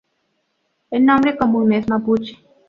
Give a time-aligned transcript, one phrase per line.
[0.89, 2.39] El nombre común es mapuche.